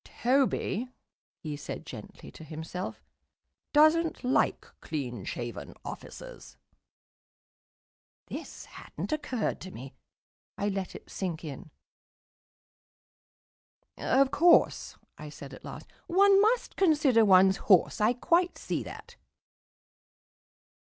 "Toby," 0.23 0.87
he 1.43 1.55
said 1.55 1.85
gently 1.85 2.31
to 2.31 2.43
himself, 2.43 3.03
"doesn't 3.71 4.23
like 4.23 4.65
clean 4.81 5.23
shaven 5.25 5.75
officers." 5.85 6.57
This 8.25 8.65
hadn't 8.65 9.11
occurred 9.11 9.61
to 9.61 9.69
me; 9.69 9.93
I 10.57 10.69
let 10.69 10.95
it 10.95 11.11
sink 11.11 11.43
in. 11.43 11.69
"Of 13.95 14.31
course," 14.31 14.97
I 15.19 15.29
said 15.29 15.53
at 15.53 15.63
last, 15.63 15.91
"one 16.07 16.41
must 16.41 16.77
consider 16.77 17.23
one's 17.23 17.57
horse. 17.57 18.01
I 18.01 18.13
quite 18.13 18.57
see 18.57 18.81
that." 18.81 19.17